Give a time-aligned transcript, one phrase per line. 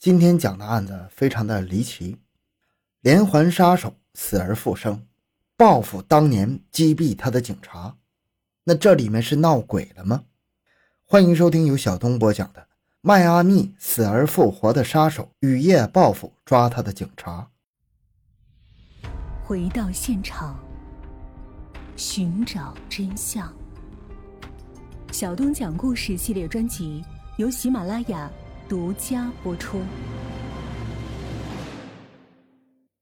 [0.00, 2.16] 今天讲的案子非常的离奇，
[3.02, 5.06] 连环杀手死而复生，
[5.58, 7.98] 报复当年击毙他的警察。
[8.64, 10.24] 那这里面是闹鬼了吗？
[11.04, 12.62] 欢迎收听由小东播讲的
[13.02, 17.50] 《迈阿密死而复活的杀手雨夜报复抓他的警察》。
[19.44, 20.58] 回到现场，
[21.94, 23.54] 寻找真相。
[25.12, 27.04] 小东讲故事系列专辑
[27.36, 28.30] 由喜马拉雅。
[28.70, 29.82] 独家播出。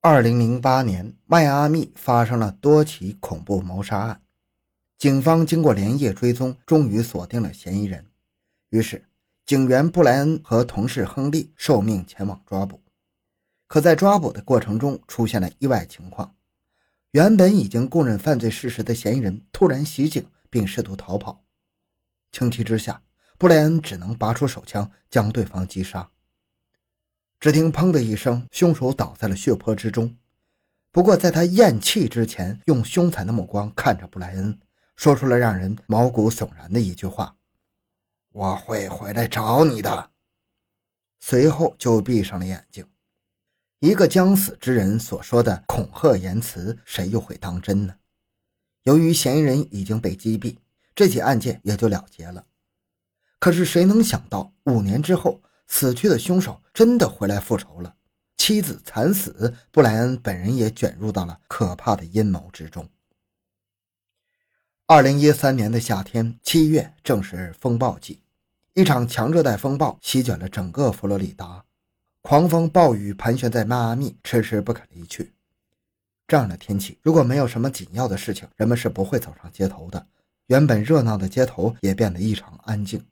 [0.00, 4.22] 二零零八年，迈阿密发生了多起恐怖谋杀案，
[4.96, 8.06] 警方经过连夜追踪，终于锁定了嫌疑人。
[8.70, 9.04] 于是，
[9.44, 12.80] 警员布莱恩和同事亨利受命前往抓捕。
[13.66, 16.34] 可在抓捕的过程中，出现了意外情况：
[17.10, 21.44] 原本已经供认犯罪事实的嫌疑人突然袭警，并试图逃跑。
[22.32, 23.02] 情急之下。
[23.38, 26.10] 布莱恩只能拔出手枪将对方击杀。
[27.38, 30.16] 只听“砰”的一声，凶手倒在了血泊之中。
[30.90, 34.58] 不过，在他咽气之前，用凶残的目光看着布莱恩，
[34.96, 37.36] 说出了让人毛骨悚然的一句话
[38.34, 40.10] ：“我会回来找你的。”
[41.20, 42.84] 随后就闭上了眼睛。
[43.78, 47.94] 一个将死之人所说的恐吓言辞，谁又会当真呢？
[48.82, 50.56] 由于嫌疑人已经被击毙，
[50.96, 52.44] 这起案件也就了结了。
[53.38, 57.94] 可是谁能想到，五年之后，死去的凶手真的回来复仇了，
[58.36, 62.88] 妻子惨死，布莱恩本人也卷入到了可怕的阴谋之中。
[64.86, 68.22] 二零一三年的夏天，七月正是风暴季，
[68.74, 71.64] 一场强热带风暴席卷了整个佛罗里达，
[72.22, 75.32] 狂风暴雨盘旋在迈阿密，迟迟不肯离去。
[76.26, 80.06] 这样的天气，如果没有什么紧要的事情，人们是不会走上街头的。
[80.46, 83.04] 原本热闹的街头也变得异常安静。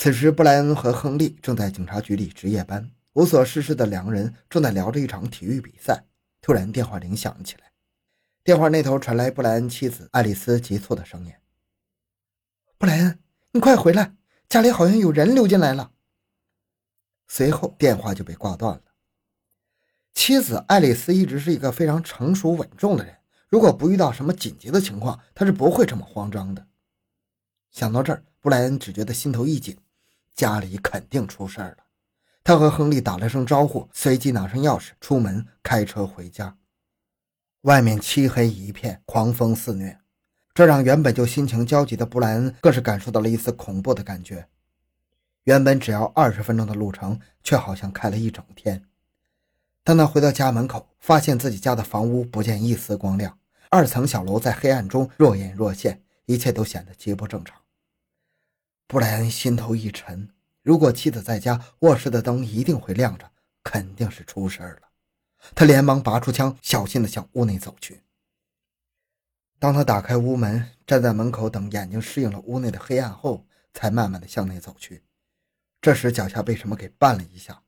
[0.00, 6.04] 此时，布莱恩和亨利正在警察局里值夜班，无所事事的两个人正在聊着一场体育比赛。
[6.40, 7.72] 突然，电话铃响了起来。
[8.44, 11.32] 电话那头传来布莱恩妻子爱丽丝急促的声音
[12.78, 13.18] ：“布莱恩，
[13.50, 14.14] 你快回来，
[14.48, 15.90] 家里好像有人溜进来了。”
[17.26, 18.82] 随后，电话就被挂断了。
[20.14, 23.16] 妻子爱丽丝一直是一个非常成熟稳重的人，
[23.48, 26.68] 如果不遇到什么紧急的情况，她是不会这么慌张的。
[27.72, 29.76] 想到这儿，布莱恩只觉得心头一紧。
[30.38, 31.78] 家里肯定出事儿了，
[32.44, 36.56] 他和亨利打了声招呼，随即拿上钥匙出门开车回家。
[37.62, 39.98] 外面漆黑一片，狂风肆虐，
[40.54, 44.46] 这让原本就心情焦急的布莱恩更是感受到了一丝恐怖的感觉。
[45.42, 48.84] 原本只要二十分钟的路程，却好像开了一整天。
[49.82, 53.36] 当他回到家门口，发现自己家的房屋不见一丝光亮，
[53.70, 57.60] 二层小楼在黑暗中若隐若现，一切都显得极不正常。
[58.88, 60.30] 布莱恩心头一沉，
[60.62, 63.30] 如果妻子在家，卧室的灯一定会亮着，
[63.62, 64.88] 肯定是出事了。
[65.54, 68.00] 他连忙拔出枪，小心地向屋内走去。
[69.58, 75.02] 当他打开屋门，站在门口等眼睛适应了屋内的黑暗后，才慢慢地向内走去。
[75.82, 77.60] 这时脚下被什么给绊了一下，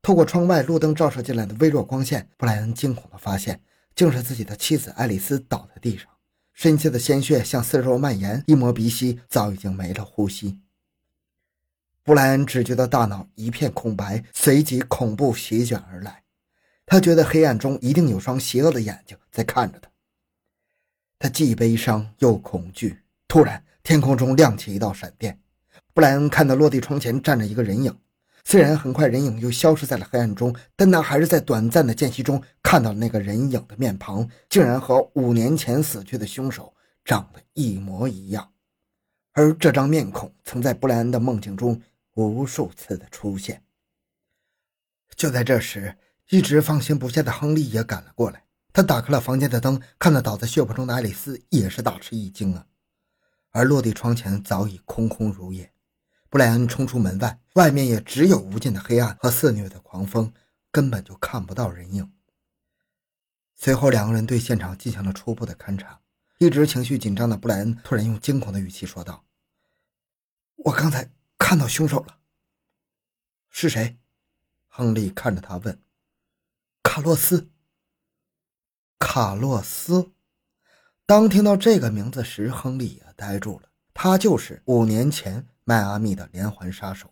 [0.00, 3.60] 透过窗外路灯照射进来的微弱光线，布莱恩惊恐地发现，
[3.94, 6.08] 竟是自己的妻子爱丽丝倒在地上。
[6.54, 10.61] 深切的鲜血向四周蔓延，一摸鼻息，早已经没了呼吸。
[12.04, 16.22] 布莱恩只觉得大脑一片空白，随即恐怖席卷而来。
[16.84, 19.88] 他觉得黑暗中一定有双邪恶的眼睛在看着他。
[21.18, 22.98] 他既悲伤又恐惧。
[23.28, 25.38] 突然，天空中亮起一道闪电，
[25.94, 27.96] 布莱恩看到落地窗前站着一个人影。
[28.44, 36.74] 虽然很快人影又消失在了黑暗中，但他还是在短暂的间隙中看到了那个人影的面庞，竟然和五年前死去的凶手
[37.04, 38.50] 长得一模一样。
[39.32, 41.80] 而这张面孔曾在布莱恩的梦境中
[42.14, 43.64] 无数次的出现。
[45.16, 45.98] 就在这时，
[46.30, 48.44] 一直放心不下的亨利也赶了过来。
[48.72, 52.66] 他打开了房间的灯，看到倒在血泊中的爱丽丝，也是大吃一惊啊。
[53.50, 55.70] 而落地窗前早已空空如也。
[56.30, 60.32] 布莱恩冲出门外，外面也只有无尽的黑暗和肆虐的狂风，
[60.70, 62.10] 根本就看不到人影。
[63.54, 66.00] 随后，两个人对现场进行了初步的勘查。
[66.38, 69.24] 一直情绪紧张的布莱恩突然用惊恐的语气说道
[70.56, 71.08] ：“我刚才
[71.42, 72.18] 看到凶手了。”
[73.50, 73.98] 是谁？
[74.68, 75.82] 亨利看着他问。
[76.82, 77.50] “卡洛斯。”
[79.00, 80.12] 卡洛斯。
[81.04, 83.68] 当听到这个名字时，亨利也呆住了。
[83.92, 85.46] 他就是五年前。
[85.64, 87.08] 迈阿密的连环杀手，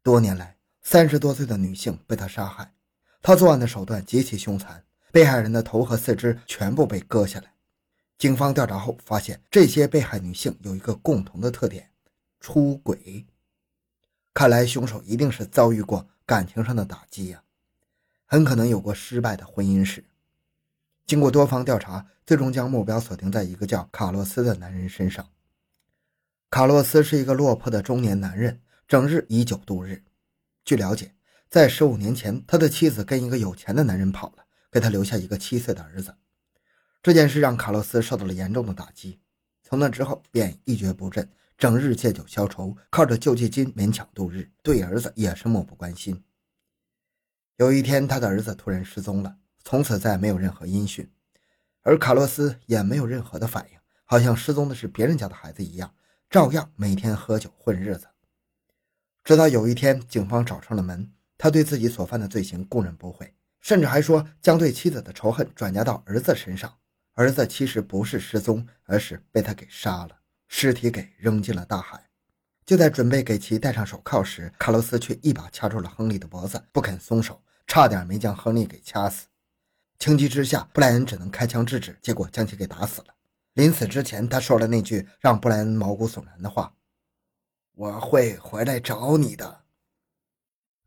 [0.00, 2.72] 多年来，三十多岁的女性被他杀害。
[3.20, 7.52] 他作案的手段极其凶残，被害人的头和四肢全部被割下来。
[8.16, 11.90] 警方调查后发现，这些被害女性有一个共同的特点：
[12.40, 13.26] 出轨。
[14.34, 17.42] 看来凶手一定是遭遇过感情上的打击呀，
[18.24, 20.04] 很可能有过失败的婚姻史。
[21.06, 25.28] 经过多方调查，最终将目标锁定在一个叫卡洛斯的男人身上。
[26.50, 30.04] 卡洛斯是一个落魄的中年男人，整日以酒度日。
[30.64, 31.14] 据了解，
[31.48, 36.14] 在十五年前，他的妻子跟一个有钱的男人跑了，给他留下一个七岁的儿子。
[37.02, 39.18] 这件事让卡洛斯受到了严重的打击，
[39.62, 46.24] 从那之后便一蹶不振，整日借酒消愁，靠着救济金勉强度日，对儿子也是漠不关心。
[47.56, 49.36] 有一天，他的儿子突然失踪了。
[49.64, 51.10] 从此再没有任何音讯，
[51.82, 55.92] 而卡洛斯也没有任何的反应，好像失踪的是别人家的孩子一样，
[56.30, 58.06] 照样每天喝酒混日子。
[59.24, 66.78] 直到有一天，警方找上了门，他对自己所犯的罪行供认不讳，甚至还说将对妻子的仇恨转嫁到儿子身上。
[67.14, 70.17] 儿子其实不是失踪，而是被他给杀了，
[70.48, 72.02] 尸体给扔进了大海。
[72.66, 79.26] 就在准备给其戴上手铐时，卡洛斯却一把掐住了亨利的脖子，不肯松手，差点没将亨利给掐死。
[79.98, 83.14] 情急之下，布莱恩只能开枪制止，结果将其给打死了。
[83.54, 86.74] 临死之前，他说了那句让布莱恩毛骨悚然的话
[87.74, 89.62] ：“我会回来找你的。”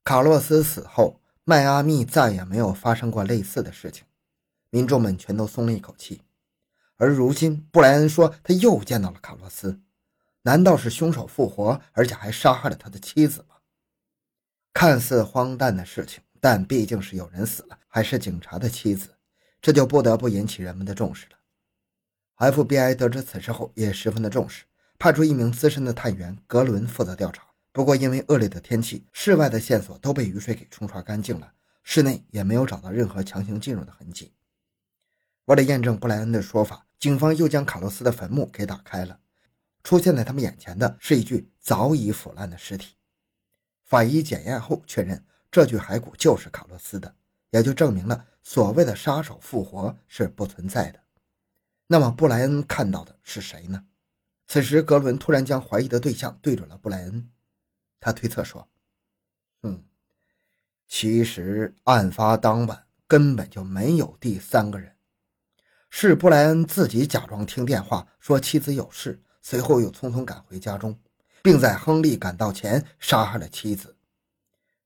[0.05, 4.05] 卡洛斯死后，迈阿密再也没有发生过类似的事情，
[4.69, 6.21] 民众们全都松了一口气。
[7.01, 9.81] 而如今，布莱恩说他又见到了卡洛斯，
[10.43, 13.55] 难道是凶手复活，而且还杀害了他的妻子吗？
[14.71, 16.21] 看似荒诞的事情。
[16.39, 19.09] 但毕竟是有人死了，还是警察的妻子，
[19.59, 22.51] 这就不得不引起人们的重视了。
[22.51, 24.65] FBI 得知此事后也十分的重视，
[24.99, 27.43] 派出一名资深的探员格伦负责调查。
[27.71, 31.51] 不过因为恶劣的天气，室外的线索都被雨水给冲刷干净了，
[31.81, 34.31] 室内也没有找到任何强行进入的痕迹。
[35.45, 39.19] 为了验证布莱恩的说法，警方又将卡洛斯的坟墓给打开了，
[39.83, 42.95] 出现在他们眼前的是一具早已腐烂的尸体。
[43.83, 45.25] 法医检验后确认。
[45.49, 47.13] 这具骸骨就是卡洛斯的，
[47.49, 50.99] 也就证明了所谓的杀手复活是不存在的。
[51.87, 53.83] 那么布莱恩看到的是谁呢？
[54.47, 57.29] 此时格伦突然将怀疑的对象对准了布莱恩，
[57.99, 58.69] 他推测说
[59.63, 59.83] ：“嗯，
[60.87, 64.95] 其实案发当晚根本就没有第三个人，
[65.93, 70.97] 是布莱恩自己假装听电话说妻子有事，随后又匆匆赶回家中，
[71.43, 73.95] 并在亨利赶到前杀害了妻子。”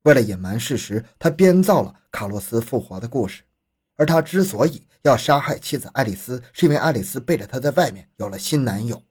[0.04, 3.44] 为了隐瞒事实，他编造了卡洛斯复活的故事。
[3.98, 9.02] 而他之所以要杀害妻子爱丽丝，是因为爱丽丝背着他在外面有了新男友。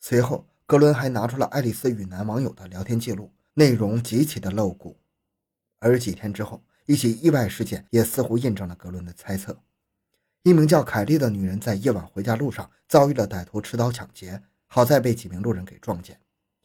[0.00, 4.98] 随后，格伦还拿出了爱丽丝与男网友的聊天记录，内容极其的露骨。
[5.78, 9.60] 而几天之后，一起意外事件也似乎印证了格伦的猜测：
[10.42, 16.20] 一名叫凯莉的女人在夜晚回家路上遭遇了歹徒持刀抢劫，好在被几名路人给撞见，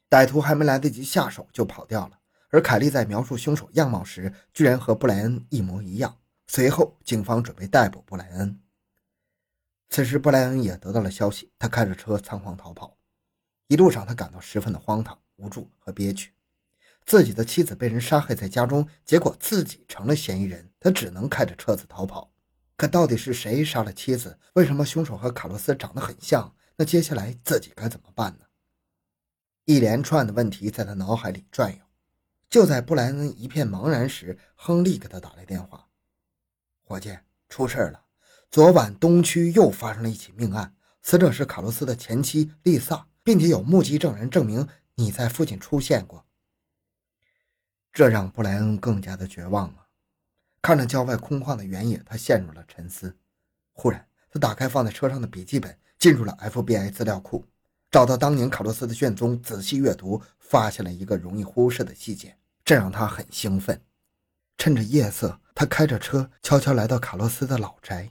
[0.10, 2.20] 歹徒还没来得及下手就跑掉了。
[2.50, 6.20] 而凯莉在描述凶手样貌时，居然和布莱恩一模一样。
[6.46, 8.60] 随后，警方准备逮捕布莱恩。
[9.90, 12.96] 此时，布莱恩也得到了消息，他开着车仓皇逃跑。
[13.68, 16.32] 一路上，他感到十分的荒唐、无助和憋屈。
[17.06, 22.33] 自己的妻子被人杀害在家中，结果自己成了嫌疑人，他只能开着车子逃跑。
[22.76, 24.40] 可到底是谁杀了妻子？
[24.54, 26.56] 为什么凶手和卡洛斯长得很像？
[26.76, 28.46] 那接下来自己该怎么办呢？
[29.66, 31.80] 一连串的问题在他脑海里转悠。
[32.50, 35.88] 就在布莱恩一片茫然时，亨利给他打来电话
[36.84, 37.18] ：“伙计，
[37.50, 38.04] 出事了！
[38.52, 46.26] 昨晚东区又发生了一起命案，死者是卡洛斯的前妻丽萨，并且有目击证人证明你在附近出现过。”
[47.94, 49.83] 这让布莱恩更加的绝望了。
[50.64, 53.14] 看着郊外空旷的原野，他陷入了沉思。
[53.74, 57.46] 忽然，他打开放在车上的笔记本，进入了 FBI 资料库，
[57.92, 62.38] 找到当年卡洛斯的卷宗，仔细阅读，发现了一个容易忽视的细节。
[62.64, 63.82] 这让他很兴奋。
[64.58, 68.10] 趁着夜色，他开着车悄悄来到卡洛斯的老宅。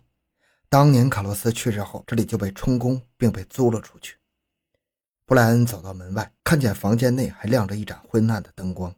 [0.68, 4.18] 当年卡洛斯去世后，这里就被充公并被租了出去。
[5.24, 8.94] 布莱恩走到门外，看见房间内还亮着一盏昏暗的灯光。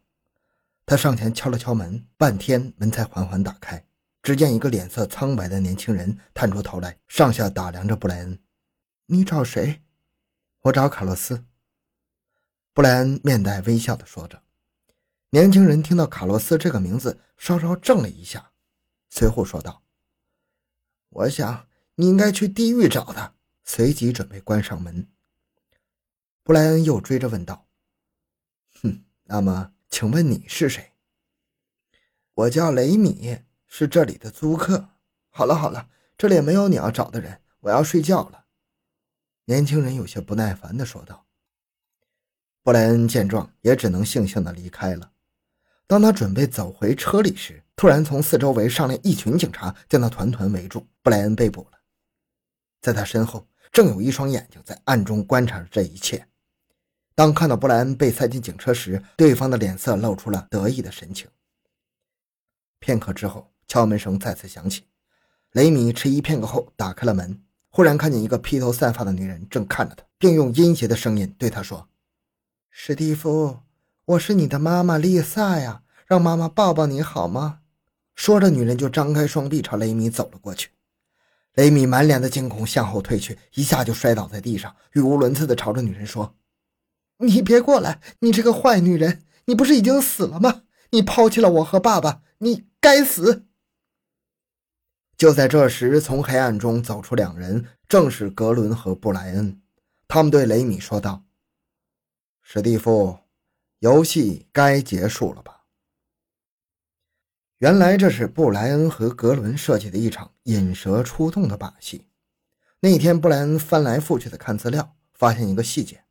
[0.86, 3.86] 他上前敲了敲门，半天门才缓缓打开。
[4.22, 8.38] 只见一个脸色苍白的年轻人探出头来，上下打量着布莱恩
[9.06, 9.82] ：“你找谁
[10.64, 11.44] ？”“我找卡洛斯。”
[12.72, 14.42] 布莱恩面带微笑地说着。
[15.30, 18.52] 年轻人听到卡洛斯这个名字，稍稍怔了一下，
[19.10, 19.82] 随后说道
[21.10, 23.34] ：“我想你应该去地狱找他。”
[23.66, 25.06] 随即准备关上门。
[26.42, 27.66] 布莱恩又追着问道
[28.82, 30.90] ：“哼，那么，请问你是谁
[32.34, 34.88] ？”“我叫雷米，是这里的租客。
[35.30, 38.46] ”“好了好了，这里没有你要找的人，我要睡觉了。”
[39.46, 41.26] 年轻人有些不耐烦地说道。
[42.64, 45.12] 布莱恩见状，也只能悻悻地离开了。
[45.86, 50.84] 当他准备走回车里时，突然从四周围上来一群警察，将他团团围住。
[51.02, 51.78] 布莱恩被捕了，
[52.80, 56.26] 在他身后正有一双眼睛在暗中观察着这一切。
[57.14, 61.28] 当看到布莱恩被塞进警车时，对方的脸色露出了得意的神情。
[62.80, 64.84] 片刻之后，敲门声再次响起。
[65.52, 67.40] 雷米迟疑片刻后打开了门，
[67.70, 71.88] 忽然看见一个披头散发的女人正看着他，并用阴邪的声音对他说
[72.68, 73.58] ：“史蒂夫，
[74.06, 77.60] 我是你的妈妈丽萨呀，让妈妈抱抱你好吗？”
[78.16, 80.70] 说着，女人就张开双臂朝雷米走了过去。
[81.54, 86.34] 雷米满脸的惊恐，向后退去，一下就摔倒在地上，语无伦次地朝着女人说
[87.18, 88.00] ：“你别过来！
[88.20, 90.62] 你这个坏女人，你不是已经死了吗？
[90.90, 93.46] 你抛弃了我和爸爸，你该死！”
[95.16, 99.60] 就在这时，从黑暗中走出两人，正是格伦和布莱恩。
[100.08, 101.24] 他们对雷米说道
[102.42, 103.20] ：“史蒂夫，
[103.78, 105.62] 游戏该结束了吧？”
[107.58, 112.06] 原来这是布莱恩和格伦设计的一场引蛇出洞的把戏。
[112.80, 116.03] 那天，布莱恩翻来覆去的看资料，发现一个细节：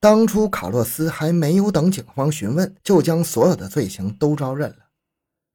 [0.00, 4.86] 当初卡洛斯还没有等警方询问，就将所有的罪行都招认了。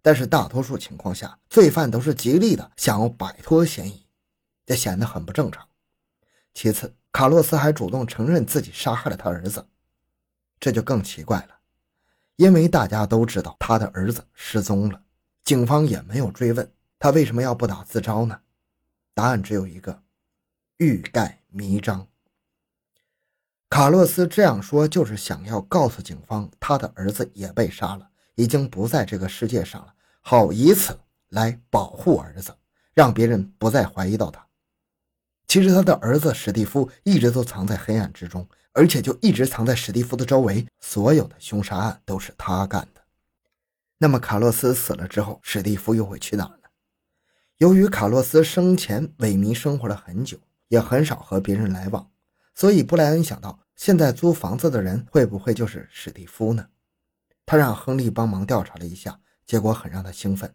[0.01, 4.05] 但是大多数情况下，罪犯都是极力的想要摆脱嫌疑，
[4.65, 5.65] 这显得很不正常。
[6.53, 9.65] 其次，卡洛斯还主动承认自己杀害了他儿子，
[10.59, 11.55] 这就更奇怪了，
[12.35, 15.01] 因为大家都知道他的儿子失踪了，
[15.45, 16.69] 警方也没有追问
[16.99, 18.41] 他为什么要不打自招呢？
[19.13, 20.03] 答案只有一个：
[20.77, 22.05] 欲盖弥彰。
[23.73, 28.07] 卡洛斯这样说，就是想要告诉警方，他的儿子也被杀了。
[28.35, 30.95] 已经不在这个世界上了，好以此
[31.29, 32.53] 来保护儿子，
[32.93, 34.45] 让别人不再怀疑到他。
[35.47, 40.67] 其实他的儿子史蒂夫一直都藏在黑暗之中，而且就一直藏在史蒂夫的周围。
[40.79, 43.01] 所有的凶杀案都是他干的。
[43.97, 46.69] 那么卡洛斯死了之后，史蒂夫又会去哪呢？
[47.57, 50.37] 由于卡洛斯生前萎靡生活了很久，
[50.67, 52.07] 也很少和别人来往，
[52.53, 56.67] 所以布莱恩想到，现在租房子的人会不会就是史蒂夫呢？
[57.45, 60.53] 他让亨利帮忙调查了一下，结果很让他兴奋。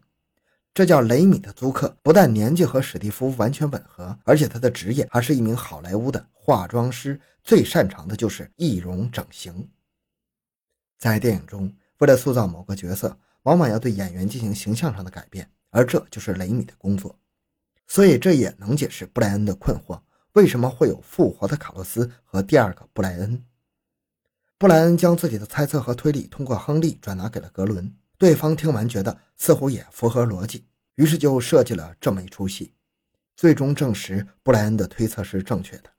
[0.73, 9.67] 这叫雷米的租客不但年纪和史蒂夫完全吻合，而且他的职业还是一名好莱坞的化妆师，最擅长的就是易容整形。
[10.97, 17.17] 在电影中，为了塑造某个角色，往往要对演员进行形象上的改变，而这就是雷米的工作。
[17.87, 19.99] 所以这也能解释布莱恩的困惑：
[20.33, 23.43] 为什么会有复活的卡洛斯和第二个布莱恩？
[24.57, 32.73] 布莱恩将自己的猜测和推理通过亨利转达给了格伦，对方听完觉得似乎也符合逻辑，于是就设计了这么一出戏，
[33.35, 35.89] 最终证实布莱恩的推测是正确的。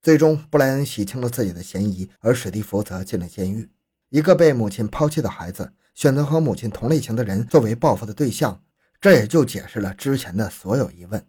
[0.00, 3.68] 最终，布莱恩洗清了自己的嫌疑，而史蒂夫则进了监狱。
[4.08, 8.62] 一个被母亲抛弃的孩子选择和母亲同类型的人作为报复的对象，
[9.00, 11.26] 这也就解释了之前的所有疑问：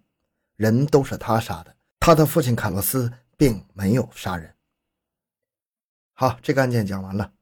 [0.60, 4.54] 人都是他杀的，他的父亲卡洛斯并没有杀人。
[6.12, 7.32] 好，这个案件讲完了。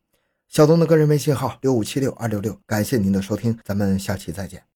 [0.47, 4.68] 小东的个人微信号六五七六二六六，感谢您的收听，咱们下期再见。